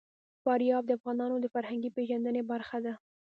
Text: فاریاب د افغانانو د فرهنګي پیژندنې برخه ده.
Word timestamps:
فاریاب 0.43 0.83
د 0.87 0.91
افغانانو 0.99 1.35
د 1.39 1.45
فرهنګي 1.53 1.89
پیژندنې 1.97 2.41
برخه 2.51 2.77
ده. 2.85 2.93